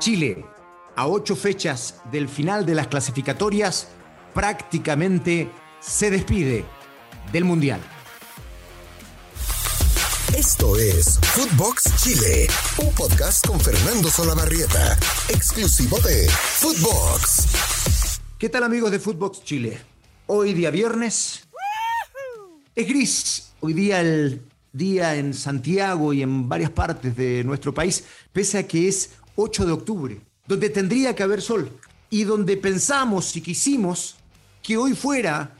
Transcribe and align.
Chile, 0.00 0.46
a 0.96 1.06
ocho 1.06 1.36
fechas 1.36 1.96
del 2.10 2.26
final 2.26 2.64
de 2.64 2.74
las 2.74 2.86
clasificatorias, 2.86 3.88
prácticamente 4.32 5.50
se 5.78 6.10
despide 6.10 6.64
del 7.30 7.44
Mundial. 7.44 7.80
Esto 10.34 10.74
es 10.76 11.18
Footbox 11.20 12.02
Chile, 12.02 12.46
un 12.78 12.94
podcast 12.94 13.46
con 13.46 13.60
Fernando 13.60 14.08
Solabarrieta, 14.08 14.98
exclusivo 15.28 15.98
de 16.00 16.30
Footbox. 16.30 18.20
¿Qué 18.38 18.48
tal 18.48 18.64
amigos 18.64 18.90
de 18.90 19.00
Footbox 19.00 19.44
Chile? 19.44 19.78
Hoy 20.28 20.54
día 20.54 20.70
viernes 20.70 21.46
es 22.74 22.88
gris. 22.88 23.52
Hoy 23.60 23.74
día 23.74 24.00
el 24.00 24.40
día 24.72 25.16
en 25.16 25.34
Santiago 25.34 26.12
y 26.12 26.22
en 26.22 26.48
varias 26.48 26.70
partes 26.70 27.16
de 27.16 27.44
nuestro 27.44 27.74
país, 27.74 28.04
pese 28.32 28.58
a 28.58 28.66
que 28.66 28.88
es 28.88 29.10
8 29.40 29.66
de 29.66 29.72
octubre, 29.72 30.20
donde 30.46 30.68
tendría 30.68 31.14
que 31.14 31.22
haber 31.22 31.40
sol 31.40 31.70
y 32.10 32.24
donde 32.24 32.56
pensamos 32.56 33.34
y 33.36 33.40
quisimos 33.40 34.16
que 34.62 34.76
hoy 34.76 34.94
fuera 34.94 35.56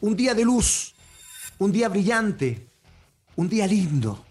un 0.00 0.14
día 0.14 0.34
de 0.34 0.44
luz, 0.44 0.94
un 1.58 1.72
día 1.72 1.88
brillante, 1.88 2.66
un 3.36 3.48
día 3.48 3.66
lindo, 3.66 4.24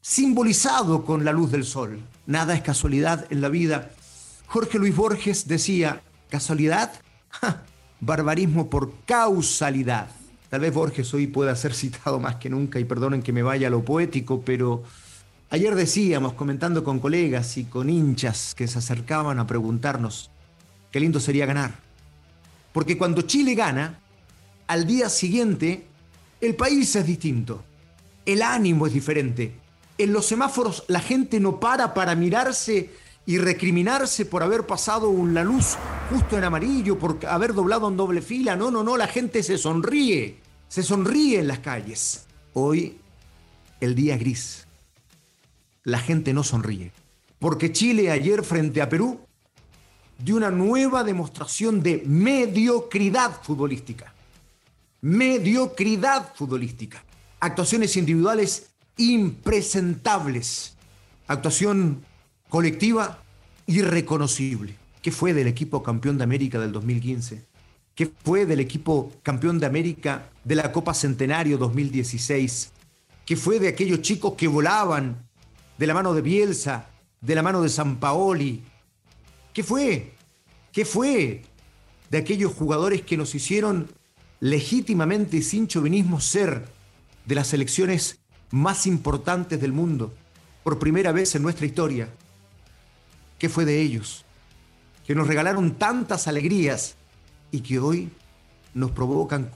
simbolizado 0.00 1.04
con 1.04 1.24
la 1.24 1.32
luz 1.32 1.50
del 1.50 1.64
sol. 1.64 2.00
Nada 2.26 2.54
es 2.54 2.62
casualidad 2.62 3.26
en 3.30 3.40
la 3.40 3.48
vida. 3.48 3.90
Jorge 4.46 4.78
Luis 4.78 4.94
Borges 4.94 5.48
decía, 5.48 6.02
¿casualidad? 6.28 6.92
barbarismo 8.00 8.68
por 8.68 8.92
causalidad. 9.06 10.08
Tal 10.50 10.60
vez 10.60 10.72
Borges 10.72 11.12
hoy 11.14 11.26
pueda 11.26 11.56
ser 11.56 11.72
citado 11.74 12.20
más 12.20 12.36
que 12.36 12.50
nunca 12.50 12.78
y 12.78 12.84
perdonen 12.84 13.22
que 13.22 13.32
me 13.32 13.42
vaya 13.42 13.68
a 13.68 13.70
lo 13.70 13.84
poético, 13.84 14.42
pero 14.42 14.84
ayer 15.50 15.74
decíamos, 15.74 16.34
comentando 16.34 16.84
con 16.84 16.98
colegas 16.98 17.56
y 17.56 17.64
con 17.64 17.90
hinchas 17.90 18.54
que 18.54 18.68
se 18.68 18.78
acercaban 18.78 19.38
a 19.38 19.46
preguntarnos, 19.46 20.30
qué 20.90 21.00
lindo 21.00 21.20
sería 21.20 21.46
ganar. 21.46 21.74
Porque 22.72 22.98
cuando 22.98 23.22
Chile 23.22 23.54
gana, 23.54 24.00
al 24.66 24.86
día 24.86 25.08
siguiente, 25.08 25.86
el 26.40 26.54
país 26.56 26.94
es 26.96 27.06
distinto, 27.06 27.64
el 28.24 28.42
ánimo 28.42 28.86
es 28.86 28.92
diferente. 28.92 29.54
En 29.98 30.12
los 30.12 30.26
semáforos 30.26 30.84
la 30.88 31.00
gente 31.00 31.40
no 31.40 31.58
para 31.58 31.94
para 31.94 32.14
mirarse 32.14 32.90
y 33.24 33.38
recriminarse 33.38 34.26
por 34.26 34.42
haber 34.42 34.66
pasado 34.66 35.12
la 35.26 35.42
luz 35.42 35.76
justo 36.10 36.36
en 36.36 36.44
amarillo, 36.44 36.98
por 36.98 37.24
haber 37.26 37.54
doblado 37.54 37.88
en 37.88 37.96
doble 37.96 38.22
fila. 38.22 38.56
No, 38.56 38.70
no, 38.70 38.84
no, 38.84 38.96
la 38.96 39.08
gente 39.08 39.42
se 39.42 39.58
sonríe, 39.58 40.38
se 40.68 40.82
sonríe 40.82 41.40
en 41.40 41.48
las 41.48 41.60
calles. 41.60 42.26
Hoy 42.52 42.98
el 43.80 43.94
día 43.94 44.16
gris. 44.16 44.65
La 45.86 46.00
gente 46.00 46.34
no 46.34 46.42
sonríe. 46.42 46.90
Porque 47.38 47.70
Chile 47.70 48.10
ayer 48.10 48.42
frente 48.42 48.82
a 48.82 48.88
Perú 48.88 49.20
dio 50.18 50.36
una 50.36 50.50
nueva 50.50 51.04
demostración 51.04 51.80
de 51.80 52.02
mediocridad 52.04 53.40
futbolística. 53.40 54.12
Mediocridad 55.00 56.34
futbolística. 56.34 57.04
Actuaciones 57.38 57.96
individuales 57.96 58.70
impresentables. 58.96 60.76
Actuación 61.28 62.04
colectiva 62.48 63.22
irreconocible. 63.66 64.74
¿Qué 65.00 65.12
fue 65.12 65.34
del 65.34 65.46
equipo 65.46 65.84
campeón 65.84 66.18
de 66.18 66.24
América 66.24 66.58
del 66.58 66.72
2015? 66.72 67.44
¿Qué 67.94 68.10
fue 68.24 68.44
del 68.44 68.58
equipo 68.58 69.12
campeón 69.22 69.60
de 69.60 69.66
América 69.66 70.30
de 70.42 70.56
la 70.56 70.72
Copa 70.72 70.94
Centenario 70.94 71.58
2016? 71.58 72.72
¿Qué 73.24 73.36
fue 73.36 73.60
de 73.60 73.68
aquellos 73.68 74.02
chicos 74.02 74.34
que 74.34 74.48
volaban 74.48 75.25
de 75.78 75.86
la 75.86 75.94
mano 75.94 76.14
de 76.14 76.22
Bielsa, 76.22 76.90
de 77.20 77.34
la 77.34 77.42
mano 77.42 77.62
de 77.62 77.68
San 77.68 77.96
Paoli? 77.96 78.62
¿Qué 79.52 79.62
fue? 79.62 80.14
¿Qué 80.72 80.84
fue 80.84 81.42
de 82.10 82.18
aquellos 82.18 82.52
jugadores 82.52 83.02
que 83.02 83.16
nos 83.16 83.34
hicieron 83.34 83.88
legítimamente 84.40 85.38
y 85.38 85.42
sin 85.42 85.66
chauvinismo 85.66 86.20
ser 86.20 86.68
de 87.24 87.34
las 87.34 87.48
selecciones 87.48 88.20
más 88.50 88.86
importantes 88.86 89.60
del 89.60 89.72
mundo 89.72 90.14
por 90.62 90.78
primera 90.78 91.12
vez 91.12 91.34
en 91.34 91.42
nuestra 91.42 91.66
historia? 91.66 92.08
¿Qué 93.38 93.48
fue 93.48 93.64
de 93.64 93.80
ellos? 93.80 94.24
Que 95.06 95.14
nos 95.14 95.26
regalaron 95.26 95.74
tantas 95.74 96.28
alegrías 96.28 96.96
y 97.50 97.60
que 97.60 97.78
hoy 97.78 98.10
nos 98.74 98.90
provocan 98.90 99.50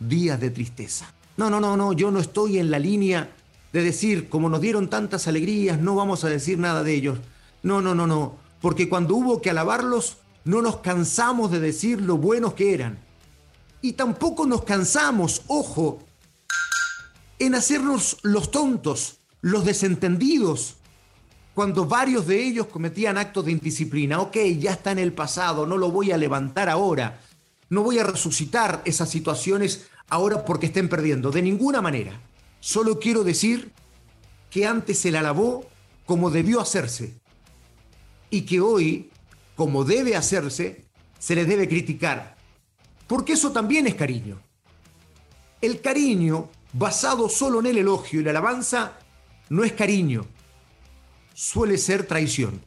días 0.00 0.40
de 0.40 0.50
tristeza. 0.50 1.12
No, 1.36 1.50
no, 1.50 1.60
no, 1.60 1.76
no, 1.76 1.92
yo 1.92 2.10
no 2.10 2.20
estoy 2.20 2.58
en 2.58 2.70
la 2.70 2.78
línea 2.78 3.35
de 3.76 3.82
decir, 3.82 4.30
como 4.30 4.48
nos 4.48 4.62
dieron 4.62 4.88
tantas 4.88 5.28
alegrías, 5.28 5.78
no 5.78 5.94
vamos 5.94 6.24
a 6.24 6.30
decir 6.30 6.58
nada 6.58 6.82
de 6.82 6.94
ellos. 6.94 7.18
No, 7.62 7.82
no, 7.82 7.94
no, 7.94 8.06
no, 8.06 8.38
porque 8.62 8.88
cuando 8.88 9.14
hubo 9.14 9.42
que 9.42 9.50
alabarlos, 9.50 10.16
no 10.44 10.62
nos 10.62 10.78
cansamos 10.78 11.50
de 11.50 11.60
decir 11.60 12.00
lo 12.00 12.16
buenos 12.16 12.54
que 12.54 12.72
eran. 12.72 12.98
Y 13.82 13.92
tampoco 13.92 14.46
nos 14.46 14.62
cansamos, 14.62 15.42
ojo, 15.46 15.98
en 17.38 17.54
hacernos 17.54 18.16
los 18.22 18.50
tontos, 18.50 19.18
los 19.42 19.66
desentendidos, 19.66 20.76
cuando 21.52 21.84
varios 21.84 22.26
de 22.26 22.42
ellos 22.42 22.68
cometían 22.68 23.18
actos 23.18 23.44
de 23.44 23.52
indisciplina. 23.52 24.20
Ok, 24.20 24.38
ya 24.58 24.72
está 24.72 24.92
en 24.92 25.00
el 25.00 25.12
pasado, 25.12 25.66
no 25.66 25.76
lo 25.76 25.90
voy 25.90 26.12
a 26.12 26.16
levantar 26.16 26.70
ahora. 26.70 27.20
No 27.68 27.82
voy 27.82 27.98
a 27.98 28.04
resucitar 28.04 28.80
esas 28.86 29.10
situaciones 29.10 29.88
ahora 30.08 30.46
porque 30.46 30.66
estén 30.66 30.88
perdiendo. 30.88 31.30
De 31.30 31.42
ninguna 31.42 31.82
manera. 31.82 32.18
Solo 32.66 32.98
quiero 32.98 33.22
decir 33.22 33.70
que 34.50 34.66
antes 34.66 34.98
se 34.98 35.12
la 35.12 35.20
alabó 35.20 35.70
como 36.04 36.32
debió 36.32 36.60
hacerse. 36.60 37.14
Y 38.28 38.40
que 38.40 38.60
hoy, 38.60 39.08
como 39.54 39.84
debe 39.84 40.16
hacerse, 40.16 40.84
se 41.16 41.36
le 41.36 41.44
debe 41.44 41.68
criticar. 41.68 42.36
Porque 43.06 43.34
eso 43.34 43.52
también 43.52 43.86
es 43.86 43.94
cariño. 43.94 44.40
El 45.60 45.80
cariño 45.80 46.50
basado 46.72 47.28
solo 47.28 47.60
en 47.60 47.66
el 47.66 47.78
elogio 47.78 48.20
y 48.20 48.24
la 48.24 48.30
alabanza 48.30 48.98
no 49.48 49.62
es 49.62 49.70
cariño, 49.70 50.26
suele 51.34 51.78
ser 51.78 52.04
traición. 52.04 52.60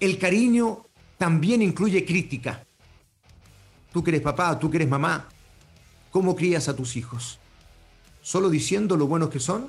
El 0.00 0.18
cariño 0.18 0.86
también 1.18 1.62
incluye 1.62 2.04
crítica. 2.04 2.66
Tú 3.92 4.02
que 4.02 4.10
eres 4.10 4.22
papá, 4.22 4.58
tú 4.58 4.72
que 4.72 4.78
eres 4.78 4.88
mamá, 4.88 5.28
¿cómo 6.10 6.34
crías 6.34 6.68
a 6.68 6.74
tus 6.74 6.96
hijos? 6.96 7.38
¿Solo 8.24 8.48
diciendo 8.48 8.96
lo 8.96 9.06
buenos 9.06 9.28
que 9.28 9.38
son? 9.38 9.68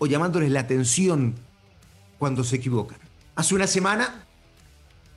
¿O 0.00 0.06
llamándoles 0.08 0.50
la 0.50 0.58
atención 0.58 1.36
cuando 2.18 2.42
se 2.42 2.56
equivocan? 2.56 2.98
Hace 3.36 3.54
una 3.54 3.68
semana 3.68 4.26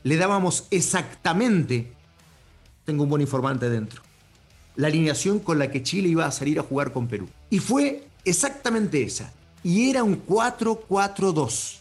le 0.04 0.18
dábamos 0.18 0.68
exactamente, 0.70 1.92
tengo 2.86 3.06
un 3.06 3.10
buen 3.10 3.24
informante 3.24 3.72
dentro, 3.72 4.04
la 4.76 4.86
alineación 4.86 5.40
con 5.40 5.58
la 5.58 5.72
que 5.72 5.82
Chile 5.82 6.10
iba 6.10 6.28
a 6.28 6.32
salir 6.32 6.60
a 6.60 6.64
jugar 6.64 6.94
con 6.94 7.08
Perú. 7.08 7.28
Y 7.50 7.58
fue 7.58 8.08
exactamente 8.24 9.02
esa 9.02 9.34
y 9.64 9.90
era 9.90 10.04
un 10.04 10.24
4-4-2, 10.24 11.80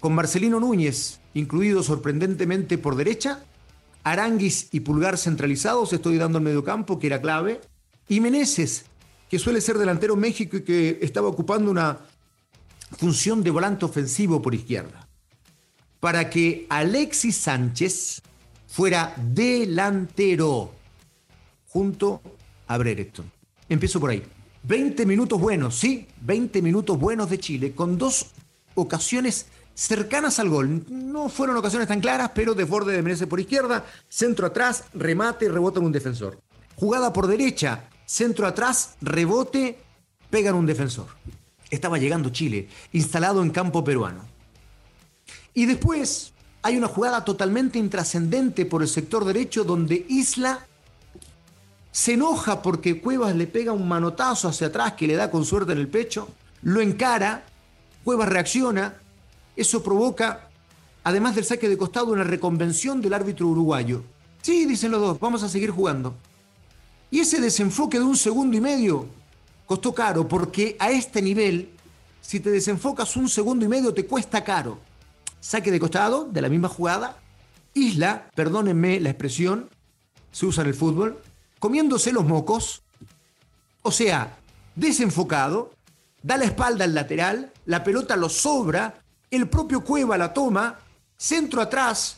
con 0.00 0.14
Marcelino 0.14 0.60
Núñez, 0.60 1.18
incluido 1.32 1.82
sorprendentemente 1.82 2.76
por 2.76 2.94
derecha, 2.94 3.42
Aranguis 4.04 4.68
y 4.70 4.80
Pulgar 4.80 5.16
centralizados, 5.16 5.94
estoy 5.94 6.18
dando 6.18 6.36
el 6.36 6.44
mediocampo, 6.44 6.98
que 6.98 7.06
era 7.06 7.22
clave, 7.22 7.62
y 8.06 8.20
Meneses, 8.20 8.84
que 9.30 9.38
suele 9.38 9.60
ser 9.60 9.78
delantero 9.78 10.16
México 10.16 10.56
y 10.56 10.62
que 10.62 10.98
estaba 11.00 11.28
ocupando 11.28 11.70
una 11.70 11.98
función 12.98 13.44
de 13.44 13.50
volante 13.50 13.84
ofensivo 13.84 14.42
por 14.42 14.56
izquierda, 14.56 15.08
para 16.00 16.28
que 16.28 16.66
Alexis 16.68 17.36
Sánchez 17.36 18.22
fuera 18.66 19.14
delantero 19.16 20.72
junto 21.68 22.20
a 22.66 22.76
Brereton. 22.76 23.30
Empiezo 23.68 24.00
por 24.00 24.10
ahí. 24.10 24.22
20 24.64 25.06
minutos 25.06 25.40
buenos, 25.40 25.78
sí, 25.78 26.08
20 26.22 26.60
minutos 26.60 26.98
buenos 26.98 27.30
de 27.30 27.38
Chile, 27.38 27.72
con 27.72 27.96
dos 27.96 28.26
ocasiones 28.74 29.46
cercanas 29.74 30.40
al 30.40 30.48
gol. 30.48 30.84
No 30.90 31.28
fueron 31.28 31.56
ocasiones 31.56 31.86
tan 31.86 32.00
claras, 32.00 32.32
pero 32.34 32.54
desborde 32.54 32.94
de 32.94 33.02
Menezes 33.02 33.28
por 33.28 33.38
izquierda, 33.38 33.86
centro 34.08 34.48
atrás, 34.48 34.84
remate, 34.92 35.48
rebota 35.48 35.78
en 35.78 35.86
un 35.86 35.92
defensor. 35.92 36.40
Jugada 36.74 37.12
por 37.12 37.28
derecha, 37.28 37.89
centro 38.10 38.48
atrás, 38.48 38.96
rebote, 39.00 39.78
pega 40.30 40.50
en 40.50 40.56
un 40.56 40.66
defensor. 40.66 41.06
Estaba 41.70 41.96
llegando 41.96 42.30
Chile, 42.30 42.68
instalado 42.92 43.40
en 43.40 43.50
campo 43.50 43.84
peruano. 43.84 44.24
Y 45.54 45.66
después 45.66 46.32
hay 46.62 46.76
una 46.76 46.88
jugada 46.88 47.24
totalmente 47.24 47.78
intrascendente 47.78 48.66
por 48.66 48.82
el 48.82 48.88
sector 48.88 49.24
derecho 49.24 49.62
donde 49.62 50.04
Isla 50.08 50.66
se 51.92 52.14
enoja 52.14 52.62
porque 52.62 53.00
Cuevas 53.00 53.36
le 53.36 53.46
pega 53.46 53.70
un 53.70 53.86
manotazo 53.86 54.48
hacia 54.48 54.66
atrás 54.66 54.94
que 54.94 55.06
le 55.06 55.14
da 55.14 55.30
con 55.30 55.44
suerte 55.44 55.70
en 55.70 55.78
el 55.78 55.88
pecho, 55.88 56.28
lo 56.62 56.80
encara, 56.80 57.44
Cuevas 58.02 58.28
reacciona, 58.28 58.94
eso 59.54 59.84
provoca, 59.84 60.48
además 61.04 61.36
del 61.36 61.44
saque 61.44 61.68
de 61.68 61.78
costado, 61.78 62.12
una 62.12 62.24
reconvención 62.24 63.00
del 63.00 63.14
árbitro 63.14 63.46
uruguayo. 63.46 64.02
Sí, 64.42 64.64
dicen 64.64 64.90
los 64.90 65.00
dos, 65.00 65.20
vamos 65.20 65.44
a 65.44 65.48
seguir 65.48 65.70
jugando. 65.70 66.16
Y 67.10 67.20
ese 67.20 67.40
desenfoque 67.40 67.98
de 67.98 68.04
un 68.04 68.16
segundo 68.16 68.56
y 68.56 68.60
medio 68.60 69.06
costó 69.66 69.94
caro, 69.94 70.26
porque 70.26 70.76
a 70.78 70.90
este 70.90 71.22
nivel, 71.22 71.70
si 72.20 72.40
te 72.40 72.50
desenfocas 72.50 73.16
un 73.16 73.28
segundo 73.28 73.64
y 73.64 73.68
medio, 73.68 73.92
te 73.94 74.06
cuesta 74.06 74.44
caro. 74.44 74.78
saque 75.40 75.70
de 75.70 75.80
costado 75.80 76.24
de 76.24 76.42
la 76.42 76.48
misma 76.48 76.68
jugada, 76.68 77.16
Isla, 77.72 78.28
perdónenme 78.34 79.00
la 79.00 79.10
expresión, 79.10 79.70
se 80.32 80.46
usa 80.46 80.62
en 80.62 80.68
el 80.68 80.74
fútbol, 80.74 81.20
comiéndose 81.58 82.12
los 82.12 82.24
mocos, 82.24 82.82
o 83.82 83.90
sea, 83.90 84.36
desenfocado, 84.74 85.72
da 86.22 86.36
la 86.36 86.44
espalda 86.44 86.84
al 86.84 86.94
lateral, 86.94 87.52
la 87.64 87.82
pelota 87.82 88.16
lo 88.16 88.28
sobra, 88.28 89.02
el 89.30 89.48
propio 89.48 89.82
Cueva 89.82 90.18
la 90.18 90.34
toma, 90.34 90.78
centro 91.16 91.62
atrás, 91.62 92.16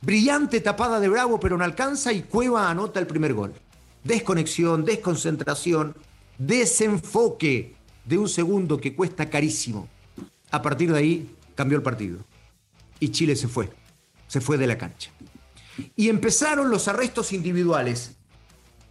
brillante 0.00 0.60
tapada 0.60 0.98
de 0.98 1.08
Bravo, 1.08 1.38
pero 1.38 1.56
no 1.56 1.64
alcanza 1.64 2.12
y 2.12 2.22
Cueva 2.22 2.68
anota 2.70 2.98
el 3.00 3.06
primer 3.06 3.34
gol. 3.34 3.54
Desconexión, 4.08 4.86
desconcentración, 4.86 5.94
desenfoque 6.38 7.74
de 8.06 8.16
un 8.16 8.26
segundo 8.26 8.80
que 8.80 8.94
cuesta 8.94 9.28
carísimo. 9.28 9.86
A 10.50 10.62
partir 10.62 10.90
de 10.90 10.98
ahí 10.98 11.36
cambió 11.54 11.76
el 11.76 11.82
partido. 11.82 12.24
Y 13.00 13.10
Chile 13.10 13.36
se 13.36 13.48
fue, 13.48 13.68
se 14.26 14.40
fue 14.40 14.56
de 14.56 14.66
la 14.66 14.78
cancha. 14.78 15.10
Y 15.94 16.08
empezaron 16.08 16.70
los 16.70 16.88
arrestos 16.88 17.34
individuales. 17.34 18.12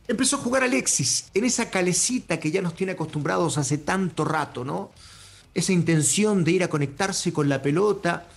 Empezó 0.08 0.36
a 0.36 0.40
jugar 0.40 0.62
Alexis 0.62 1.32
en 1.34 1.46
esa 1.46 1.72
calecita 1.72 2.40
que 2.40 2.52
ya 2.52 2.62
nos 2.62 2.76
tiene 2.76 2.92
acostumbrados 2.92 3.58
hace 3.58 3.80
tanto 3.80 4.24
rato, 4.24 4.64
¿no? 4.64 4.92
Esa 5.56 5.74
intención 5.74 6.44
de 6.44 6.52
ir 6.52 6.64
a 6.64 6.70
conectarse 6.70 7.34
con 7.34 7.50
la 7.50 7.64
pelota, 7.64 8.28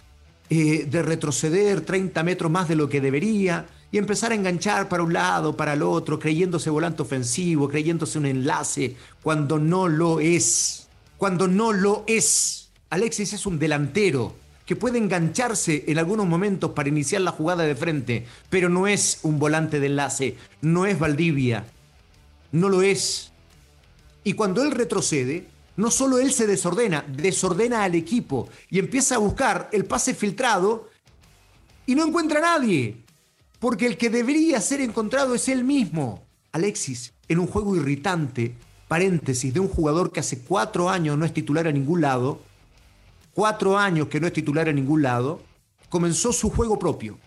eh, 0.49 0.87
de 0.87 1.03
retroceder 1.03 1.83
30 1.83 2.23
metros 2.23 2.51
más 2.51 2.69
de 2.69 2.77
lo 2.77 2.89
que 2.89 3.03
debería 3.03 3.67
y 3.93 3.99
empezar 3.99 4.33
a 4.33 4.35
enganchar 4.35 4.89
para 4.89 5.03
un 5.03 5.13
lado, 5.13 5.57
para 5.57 5.73
el 5.73 5.83
otro, 5.83 6.19
creyéndose 6.19 6.71
volante 6.71 7.03
ofensivo, 7.03 7.69
creyéndose 7.69 8.19
un 8.19 8.27
enlace, 8.27 8.97
cuando 9.23 9.59
no 9.59 9.89
lo 9.89 10.21
es. 10.21 10.89
Cuando 11.17 11.49
no 11.49 11.73
lo 11.73 12.05
es. 12.07 12.71
Alexis 12.89 13.33
es 13.33 13.47
un 13.47 13.59
delantero 13.59 14.35
que 14.65 14.77
puede 14.77 14.99
engancharse 14.99 15.85
en 15.89 15.99
algunos 15.99 16.27
momentos 16.27 16.71
para 16.71 16.89
iniciar 16.89 17.23
la 17.23 17.33
jugada 17.33 17.65
de 17.65 17.75
frente, 17.75 18.27
pero 18.49 18.69
no 18.69 18.87
es 18.87 19.19
un 19.25 19.41
volante 19.41 19.81
de 19.81 19.87
enlace, 19.87 20.37
no 20.61 20.87
es 20.87 20.97
Valdivia, 20.97 21.67
no 22.53 22.69
lo 22.69 22.83
es. 22.83 23.33
Y 24.23 24.35
cuando 24.35 24.63
él 24.63 24.71
retrocede, 24.71 25.49
no 25.77 25.91
solo 25.91 26.21
él 26.21 26.33
se 26.33 26.47
desordena, 26.47 27.05
desordena 27.09 27.83
al 27.83 27.97
equipo 27.97 28.49
y 28.71 28.79
empieza 28.79 29.17
a 29.17 29.19
buscar 29.19 29.69
el 29.73 29.87
pase 29.87 30.15
filtrado 30.15 30.89
y 31.87 31.97
no 31.97 32.07
encuentra 32.07 32.39
a 32.39 32.59
nadie, 32.59 32.97
porque 33.61 33.87
el 33.87 33.97
que 33.97 34.11
debería 34.11 34.61
ser 34.61 34.81
encontrado 34.81 35.35
es 35.35 35.49
él 35.49 35.63
mismo. 35.63 36.25
Alexis, 36.51 37.13
en 37.29 37.39
un 37.39 37.47
juego 37.47 37.77
irritante, 37.77 38.57
paréntesis, 38.89 39.55
de 39.55 39.61
un 39.61 39.69
jugador 39.69 40.11
que 40.11 40.19
hace 40.19 40.41
cuatro 40.41 40.91
años 40.91 41.17
no 41.17 41.25
es 41.25 41.33
titular 41.33 41.69
a 41.69 41.73
ningún 41.73 42.01
lado, 42.01 42.41
cuatro 43.33 43.79
años 43.79 44.09
que 44.09 44.19
no 44.19 44.27
es 44.27 44.33
titular 44.33 44.69
en 44.69 44.77
ningún 44.77 45.03
lado, 45.03 45.41
comenzó 45.89 46.33
su 46.33 46.51
juego 46.51 46.79
propio, 46.79 47.19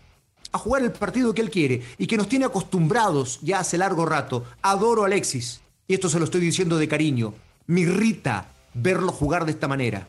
a 0.51 0.57
jugar 0.57 0.81
el 0.81 0.91
partido 0.91 1.33
que 1.33 1.41
él 1.41 1.51
quiere 1.51 1.83
y 1.97 2.07
que 2.07 2.18
nos 2.18 2.27
tiene 2.27 2.45
acostumbrados 2.45 3.39
ya 3.41 3.59
hace 3.59 3.77
largo 3.77 4.06
rato. 4.06 4.44
Adoro 4.62 5.03
a 5.03 5.06
Alexis, 5.06 5.62
y 5.88 5.94
esto 5.94 6.09
se 6.09 6.19
lo 6.19 6.25
estoy 6.25 6.41
diciendo 6.41 6.77
de 6.77 6.88
cariño. 6.88 7.33
Me 7.68 7.81
irrita 7.81 8.50
verlo 8.74 9.12
jugar 9.12 9.45
de 9.45 9.51
esta 9.51 9.68
manera. 9.68 10.07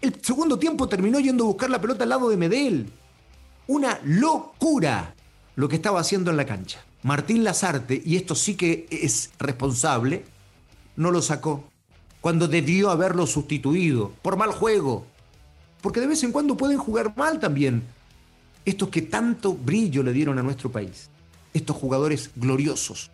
El 0.00 0.20
segundo 0.20 0.58
tiempo 0.58 0.88
terminó 0.88 1.20
yendo 1.20 1.44
a 1.44 1.48
buscar 1.48 1.70
la 1.70 1.80
pelota 1.80 2.02
al 2.02 2.10
lado 2.10 2.28
de 2.28 2.36
Medel. 2.36 2.90
Una 3.66 4.00
locura 4.04 5.14
lo 5.60 5.68
que 5.68 5.76
estaba 5.76 6.00
haciendo 6.00 6.30
en 6.30 6.38
la 6.38 6.46
cancha. 6.46 6.82
Martín 7.02 7.44
Lazarte, 7.44 8.00
y 8.02 8.16
esto 8.16 8.34
sí 8.34 8.54
que 8.54 8.86
es 8.90 9.30
responsable, 9.38 10.24
no 10.96 11.10
lo 11.10 11.20
sacó 11.20 11.64
cuando 12.22 12.48
debió 12.48 12.88
haberlo 12.88 13.26
sustituido 13.26 14.10
por 14.22 14.38
mal 14.38 14.52
juego, 14.52 15.04
porque 15.82 16.00
de 16.00 16.06
vez 16.06 16.22
en 16.22 16.32
cuando 16.32 16.56
pueden 16.56 16.78
jugar 16.78 17.14
mal 17.14 17.38
también. 17.38 17.82
Estos 18.64 18.88
que 18.88 19.02
tanto 19.02 19.52
brillo 19.52 20.02
le 20.02 20.14
dieron 20.14 20.38
a 20.38 20.42
nuestro 20.42 20.72
país. 20.72 21.10
Estos 21.52 21.76
jugadores 21.76 22.30
gloriosos 22.36 23.10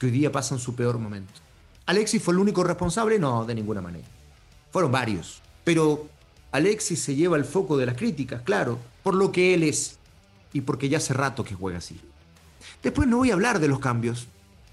que 0.00 0.06
hoy 0.06 0.12
día 0.12 0.32
pasan 0.32 0.58
su 0.58 0.74
peor 0.74 0.98
momento. 0.98 1.34
¿Alexis 1.86 2.20
fue 2.20 2.34
el 2.34 2.40
único 2.40 2.64
responsable? 2.64 3.20
No, 3.20 3.44
de 3.44 3.54
ninguna 3.54 3.80
manera. 3.80 4.08
Fueron 4.72 4.90
varios. 4.90 5.40
Pero 5.62 6.08
Alexis 6.50 7.00
se 7.00 7.14
lleva 7.14 7.36
el 7.36 7.44
foco 7.44 7.76
de 7.76 7.86
las 7.86 7.96
críticas, 7.96 8.42
claro, 8.42 8.76
por 9.04 9.14
lo 9.14 9.30
que 9.30 9.54
él 9.54 9.62
es 9.62 10.00
y 10.56 10.62
porque 10.62 10.88
ya 10.88 10.96
hace 10.96 11.12
rato 11.12 11.44
que 11.44 11.54
juega 11.54 11.78
así. 11.78 12.00
Después 12.82 13.06
no 13.06 13.18
voy 13.18 13.30
a 13.30 13.34
hablar 13.34 13.60
de 13.60 13.68
los 13.68 13.78
cambios. 13.78 14.26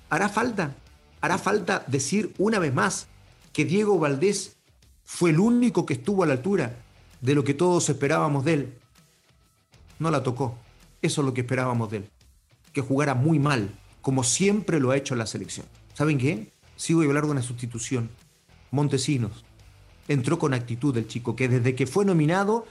¿Hará 0.10 0.30
falta? 0.30 0.76
¿Hará 1.20 1.38
falta 1.38 1.84
decir 1.88 2.34
una 2.38 2.58
vez 2.58 2.74
más 2.74 3.08
que 3.52 3.66
Diego 3.66 4.00
Valdés 4.00 4.56
fue 5.04 5.32
el 5.32 5.40
único 5.40 5.86
que 5.86 5.96
estuvo 5.96 6.24
a 6.24 6.26
la 6.26 6.34
altura 6.34 6.78
de 7.20 7.36
lo 7.36 7.44
que 7.44 7.54
todos 7.54 7.90
esperábamos 7.90 8.46
de 8.46 8.54
él. 8.54 8.74
No 10.00 10.10
la 10.10 10.24
tocó. 10.24 10.58
Eso 11.02 11.20
es 11.20 11.26
lo 11.26 11.34
que 11.34 11.42
esperábamos 11.42 11.92
de 11.92 11.98
él. 11.98 12.10
Que 12.72 12.80
jugara 12.80 13.14
muy 13.14 13.40
mal, 13.40 13.78
como 14.02 14.24
siempre 14.24 14.80
lo 14.80 14.92
ha 14.92 14.98
hecho 14.98 15.16
la 15.16 15.26
selección. 15.26 15.66
¿Saben 15.94 16.18
qué? 16.18 16.54
Sigo 16.78 17.02
a 17.02 17.06
hablar 17.06 17.26
de 17.26 17.32
una 17.32 17.42
sustitución. 17.42 18.10
Montesinos. 18.72 19.44
Entró 20.08 20.40
con 20.40 20.54
actitud 20.54 20.96
el 20.96 21.10
chico, 21.10 21.36
que 21.36 21.50
desde 21.50 21.76
que 21.76 21.88
fue 21.88 22.06
nominado 22.06 22.66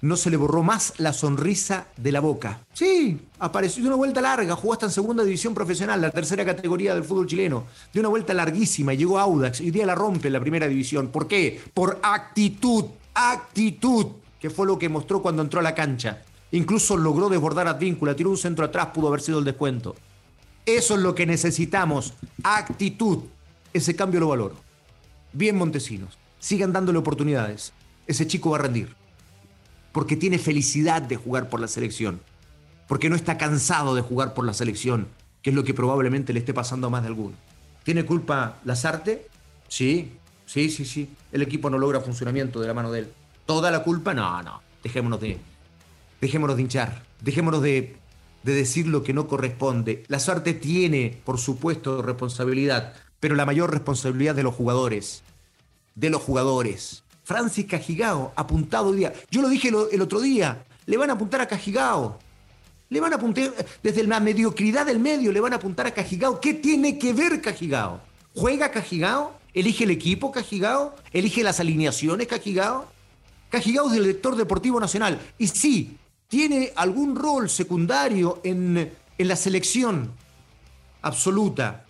no 0.00 0.16
se 0.16 0.30
le 0.30 0.36
borró 0.36 0.62
más 0.62 0.94
la 0.98 1.12
sonrisa 1.12 1.88
de 1.96 2.12
la 2.12 2.20
boca. 2.20 2.60
Sí, 2.72 3.18
apareció 3.38 3.82
de 3.82 3.88
una 3.88 3.96
vuelta 3.96 4.20
larga, 4.20 4.54
jugó 4.56 4.74
hasta 4.74 4.86
en 4.86 4.92
segunda 4.92 5.24
división 5.24 5.54
profesional, 5.54 6.00
la 6.00 6.10
tercera 6.10 6.44
categoría 6.44 6.94
del 6.94 7.04
fútbol 7.04 7.26
chileno, 7.26 7.64
de 7.92 8.00
una 8.00 8.08
vuelta 8.08 8.34
larguísima, 8.34 8.94
llegó 8.94 9.18
a 9.18 9.22
Audax 9.22 9.60
y 9.60 9.64
hoy 9.64 9.70
día 9.70 9.86
la 9.86 9.94
rompe 9.94 10.28
en 10.28 10.34
la 10.34 10.40
primera 10.40 10.68
división. 10.68 11.08
¿Por 11.08 11.26
qué? 11.26 11.60
Por 11.74 11.98
actitud 12.02 12.86
actitud, 13.16 14.06
que 14.38 14.50
fue 14.50 14.66
lo 14.66 14.78
que 14.78 14.88
mostró 14.88 15.22
cuando 15.22 15.42
entró 15.42 15.60
a 15.60 15.62
la 15.62 15.74
cancha. 15.74 16.22
Incluso 16.52 16.96
logró 16.96 17.28
desbordar 17.28 17.66
a 17.66 17.72
Víncula, 17.72 18.14
tiró 18.14 18.30
un 18.30 18.36
centro 18.36 18.64
atrás, 18.64 18.88
pudo 18.94 19.08
haber 19.08 19.22
sido 19.22 19.38
el 19.38 19.44
descuento. 19.44 19.96
Eso 20.66 20.94
es 20.94 21.00
lo 21.00 21.14
que 21.14 21.26
necesitamos, 21.26 22.14
actitud. 22.42 23.24
Ese 23.72 23.96
cambio 23.96 24.20
lo 24.20 24.28
valoro. 24.28 24.56
Bien 25.32 25.56
Montesinos, 25.56 26.18
sigan 26.38 26.72
dándole 26.72 26.98
oportunidades. 26.98 27.72
Ese 28.06 28.26
chico 28.26 28.50
va 28.50 28.58
a 28.58 28.62
rendir. 28.62 28.94
Porque 29.96 30.14
tiene 30.14 30.38
felicidad 30.38 31.00
de 31.00 31.16
jugar 31.16 31.48
por 31.48 31.58
la 31.58 31.68
selección. 31.68 32.20
Porque 32.86 33.08
no 33.08 33.16
está 33.16 33.38
cansado 33.38 33.94
de 33.94 34.02
jugar 34.02 34.34
por 34.34 34.44
la 34.44 34.52
selección, 34.52 35.08
que 35.40 35.48
es 35.48 35.56
lo 35.56 35.64
que 35.64 35.72
probablemente 35.72 36.34
le 36.34 36.40
esté 36.40 36.52
pasando 36.52 36.88
a 36.88 36.90
más 36.90 37.00
de 37.00 37.08
alguno. 37.08 37.34
¿Tiene 37.82 38.04
culpa 38.04 38.58
Lazarte? 38.64 39.26
Sí, 39.68 40.12
Sí, 40.46 40.70
sí, 40.70 40.84
sí. 40.84 41.10
El 41.32 41.42
equipo 41.42 41.68
no 41.68 41.76
logra 41.76 42.00
funcionamiento 42.00 42.60
de 42.60 42.68
la 42.68 42.74
mano 42.74 42.92
de 42.92 43.00
él. 43.00 43.12
¿Toda 43.44 43.70
la 43.70 43.82
culpa? 43.82 44.14
No, 44.14 44.42
no. 44.42 44.62
Dejémonos 44.82 45.20
de. 45.20 45.38
Dejémonos 46.20 46.56
de 46.56 46.62
hinchar. 46.62 47.02
Dejémonos 47.20 47.62
de, 47.62 47.96
de 48.44 48.54
decir 48.54 48.86
lo 48.86 49.02
que 49.02 49.12
no 49.12 49.26
corresponde. 49.26 50.04
La 50.06 50.20
suerte 50.20 50.54
tiene, 50.54 51.20
por 51.24 51.38
supuesto, 51.38 52.00
responsabilidad, 52.00 52.94
pero 53.18 53.34
la 53.34 53.44
mayor 53.44 53.72
responsabilidad 53.72 54.36
de 54.36 54.44
los 54.44 54.54
jugadores. 54.54 55.24
De 55.96 56.10
los 56.10 56.22
jugadores. 56.22 57.02
Francis 57.26 57.66
Cajigao, 57.66 58.32
apuntado 58.36 58.90
hoy 58.90 58.98
día. 58.98 59.12
Yo 59.32 59.42
lo 59.42 59.48
dije 59.48 59.68
el 59.68 60.00
otro 60.00 60.20
día. 60.20 60.64
Le 60.86 60.96
van 60.96 61.10
a 61.10 61.14
apuntar 61.14 61.40
a 61.40 61.48
Cajigao. 61.48 62.20
Le 62.88 63.00
van 63.00 63.12
a 63.12 63.16
apuntar, 63.16 63.52
desde 63.82 64.06
la 64.06 64.20
mediocridad 64.20 64.86
del 64.86 65.00
medio, 65.00 65.32
le 65.32 65.40
van 65.40 65.52
a 65.52 65.56
apuntar 65.56 65.88
a 65.88 65.90
Cajigao. 65.90 66.40
¿Qué 66.40 66.54
tiene 66.54 67.00
que 67.00 67.12
ver 67.12 67.42
Cajigao? 67.42 68.00
¿Juega 68.32 68.70
Cajigao? 68.70 69.36
¿Elige 69.52 69.82
el 69.82 69.90
equipo 69.90 70.30
Cajigao? 70.30 70.94
¿Elige 71.12 71.42
las 71.42 71.58
alineaciones 71.58 72.28
Cajigao? 72.28 72.86
Cajigao 73.50 73.90
es 73.90 73.96
el 73.96 74.04
director 74.04 74.36
deportivo 74.36 74.78
nacional. 74.78 75.18
Y 75.36 75.48
sí, 75.48 75.98
tiene 76.28 76.72
algún 76.76 77.16
rol 77.16 77.50
secundario 77.50 78.40
en, 78.44 78.92
en 79.18 79.28
la 79.28 79.34
selección 79.34 80.12
absoluta. 81.02 81.86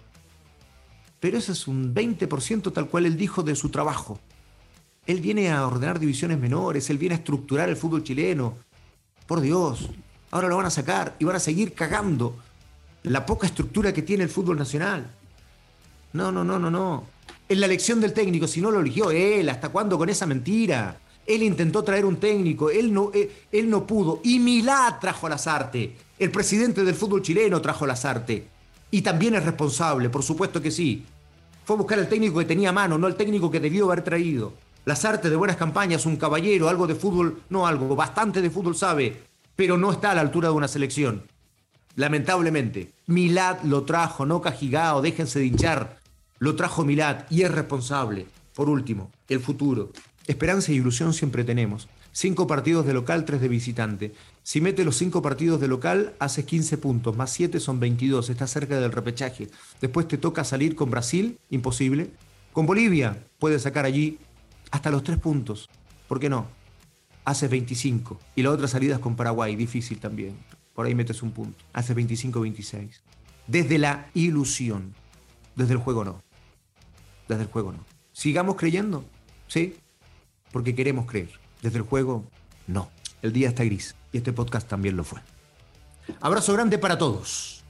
Pero 1.21 1.37
ese 1.37 1.53
es 1.53 1.69
un 1.69 1.95
20% 1.95 2.73
tal 2.73 2.89
cual 2.89 3.05
él 3.05 3.19
dijo 3.19 3.43
de 3.43 3.55
su 3.55 3.69
trabajo. 3.69 4.19
Él 5.07 5.21
viene 5.21 5.51
a 5.51 5.67
ordenar 5.67 5.99
divisiones 5.99 6.39
menores, 6.39 6.91
él 6.91 6.99
viene 6.99 7.15
a 7.15 7.19
estructurar 7.19 7.69
el 7.69 7.77
fútbol 7.77 8.03
chileno. 8.03 8.57
Por 9.27 9.41
Dios, 9.41 9.91
ahora 10.31 10.49
lo 10.49 10.57
van 10.57 10.67
a 10.67 10.71
sacar 10.71 11.17
y 11.19 11.25
van 11.25 11.37
a 11.37 11.41
seguir 11.41 11.75
cagando 11.75 12.37
la 13.05 13.25
poca 13.25 13.47
estructura 13.47 13.93
que 13.93 14.03
tiene 14.03 14.25
el 14.25 14.31
fútbol 14.31 14.59
nacional. 14.59 15.07
No, 16.13 16.33
no, 16.33 16.43
no, 16.43 16.59
no, 16.59 16.71
no 16.71 17.17
en 17.49 17.61
la 17.61 17.67
elección 17.67 18.01
del 18.01 18.13
técnico, 18.13 18.47
si 18.47 18.61
no 18.61 18.71
lo 18.71 18.81
eligió 18.81 19.11
él, 19.11 19.49
¿hasta 19.49 19.69
cuándo 19.69 19.97
con 19.97 20.09
esa 20.09 20.27
mentira? 20.27 20.99
Él 21.25 21.43
intentó 21.43 21.83
traer 21.83 22.05
un 22.05 22.17
técnico, 22.17 22.71
él 22.71 22.93
no, 22.93 23.11
eh, 23.15 23.45
él, 23.53 23.69
no 23.71 23.87
pudo. 23.87 24.21
Y 24.25 24.39
Milá 24.39 24.99
trajo 25.01 25.27
a 25.27 25.31
Lazarte. 25.31 25.97
El 26.19 26.31
presidente 26.31 26.85
del 26.85 26.95
fútbol 26.95 27.23
chileno 27.23 27.61
trajo 27.61 27.85
a 27.85 27.89
Lazarte. 27.89 28.47
Y 28.91 29.03
también 29.03 29.35
es 29.35 29.45
responsable, 29.45 30.09
por 30.09 30.23
supuesto 30.23 30.63
que 30.63 30.71
sí. 30.71 31.05
Fue 31.65 31.75
a 31.75 31.79
buscar 31.79 31.99
al 31.99 32.09
técnico 32.09 32.39
que 32.39 32.45
tenía 32.45 32.73
mano, 32.73 32.97
no 32.97 33.07
al 33.07 33.17
técnico 33.17 33.51
que 33.51 33.61
debió 33.61 33.87
haber 33.87 34.03
traído. 34.03 34.53
Lazarte 34.87 35.29
de 35.29 35.37
buenas 35.37 35.59
campañas, 35.59 36.07
un 36.07 36.17
caballero, 36.17 36.71
algo 36.71 36.87
de 36.87 36.95
fútbol, 36.95 37.43
no 37.51 37.67
algo, 37.67 37.95
bastante 37.95 38.41
de 38.41 38.49
fútbol 38.49 38.75
sabe, 38.75 39.21
pero 39.55 39.77
no 39.77 39.93
está 39.93 40.13
a 40.13 40.15
la 40.15 40.23
altura 40.23 40.49
de 40.49 40.55
una 40.55 40.69
selección. 40.69 41.25
Lamentablemente. 41.97 42.93
Milad 43.07 43.63
lo 43.65 43.83
trajo, 43.83 44.25
no 44.25 44.41
Cajigao, 44.41 45.03
déjense 45.03 45.41
de 45.41 45.47
hinchar 45.47 46.07
lo 46.39 46.55
trajo 46.55 46.85
Milad 46.85 47.25
y 47.31 47.43
es 47.43 47.51
responsable. 47.51 48.27
Por 48.55 48.69
último, 48.69 49.11
el 49.29 49.41
futuro. 49.41 49.93
Esperanza 50.27 50.73
y 50.73 50.77
ilusión 50.77 51.15
siempre 51.15 51.45
tenemos. 51.45 51.89
Cinco 52.13 52.47
partidos 52.47 52.87
de 52.87 52.95
local, 52.95 53.25
tres 53.25 53.41
de 53.41 53.49
visitante. 53.49 54.15
Si 54.43 54.61
mete 54.61 54.85
los 54.85 54.97
cinco 54.97 55.23
partidos 55.23 55.61
de 55.61 55.69
local, 55.69 56.15
haces 56.19 56.45
15 56.45 56.79
puntos, 56.79 57.17
más 57.17 57.33
7 57.33 57.61
son 57.61 57.79
22, 57.81 58.31
está 58.31 58.47
cerca 58.47 58.81
del 58.81 58.93
repechaje. 58.93 59.49
Después 59.81 60.09
te 60.09 60.19
toca 60.19 60.45
salir 60.45 60.75
con 60.77 60.91
Brasil, 60.91 61.39
imposible. 61.51 62.11
Con 62.53 62.67
Bolivia, 62.67 63.23
puedes 63.39 63.63
sacar 63.63 63.85
allí 63.85 64.19
hasta 64.71 64.91
los 64.91 65.03
tres 65.03 65.19
puntos. 65.19 65.69
¿Por 66.09 66.21
qué 66.21 66.29
no? 66.29 66.47
Haces 67.25 67.51
25. 67.51 68.19
Y 68.37 68.43
la 68.43 68.51
otra 68.51 68.69
salida 68.69 68.95
es 68.95 69.01
con 69.01 69.17
Paraguay, 69.17 69.57
difícil 69.57 69.99
también. 69.99 70.37
Por 70.75 70.87
ahí 70.87 70.95
metes 70.95 71.23
un 71.23 71.33
punto. 71.33 71.65
Haces 71.73 71.97
25-26. 71.97 73.01
Desde 73.47 73.79
la 73.79 74.11
ilusión. 74.15 74.95
Desde 75.55 75.73
el 75.73 75.79
juego 75.79 76.05
no. 76.05 76.23
Desde 77.29 77.43
el 77.43 77.49
juego 77.49 77.73
no. 77.73 77.85
Sigamos 78.13 78.57
creyendo, 78.57 79.05
¿sí? 79.49 79.77
Porque 80.53 80.75
queremos 80.75 81.07
creer. 81.07 81.31
Desde 81.63 81.79
el 81.79 81.85
juego, 81.85 82.25
no. 82.67 82.91
El 83.23 83.33
día 83.33 83.49
está 83.49 83.65
gris. 83.65 83.95
Y 84.13 84.19
este 84.19 84.33
podcast 84.33 84.69
también 84.69 84.97
lo 84.97 85.05
fue. 85.05 85.21
Abrazo 86.21 86.53
grande 86.53 86.79
para 86.79 86.99
todos. 86.99 87.65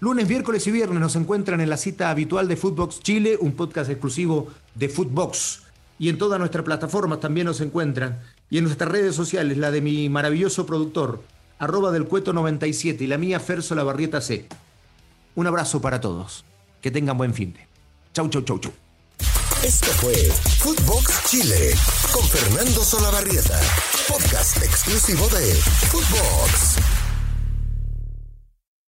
Lunes, 0.00 0.28
miércoles 0.28 0.66
y 0.66 0.70
viernes 0.70 1.00
nos 1.00 1.16
encuentran 1.16 1.60
en 1.60 1.70
la 1.70 1.76
cita 1.76 2.10
habitual 2.10 2.48
de 2.48 2.56
Footbox 2.56 3.00
Chile, 3.00 3.36
un 3.40 3.52
podcast 3.52 3.90
exclusivo 3.90 4.48
de 4.74 4.88
Footbox. 4.88 5.65
Y 5.98 6.08
en 6.08 6.18
todas 6.18 6.38
nuestras 6.38 6.64
plataformas 6.64 7.20
también 7.20 7.46
nos 7.46 7.60
encuentran. 7.60 8.20
Y 8.50 8.58
en 8.58 8.64
nuestras 8.64 8.90
redes 8.90 9.14
sociales, 9.14 9.56
la 9.56 9.70
de 9.70 9.80
mi 9.80 10.08
maravilloso 10.08 10.66
productor, 10.66 11.22
arroba 11.58 11.90
del 11.90 12.04
cueto 12.04 12.32
97 12.32 13.04
y 13.04 13.06
la 13.06 13.18
mía 13.18 13.40
Ferso 13.40 13.74
La 13.74 13.84
Barrieta 13.84 14.20
C. 14.20 14.46
Un 15.34 15.46
abrazo 15.46 15.80
para 15.80 16.00
todos. 16.00 16.44
Que 16.80 16.90
tengan 16.90 17.16
buen 17.16 17.34
fin 17.34 17.52
de. 17.52 17.66
Chau, 18.12 18.28
chau, 18.28 18.42
chau, 18.42 18.58
chau. 18.58 18.72
Esto 19.62 19.90
fue 19.92 20.14
Footbox 20.58 21.30
Chile 21.30 21.74
con 22.12 22.22
Fernando 22.28 22.84
Solabarrieta, 22.84 23.58
podcast 24.06 24.62
exclusivo 24.62 25.26
de 25.28 25.54
Footbox. 25.90 27.05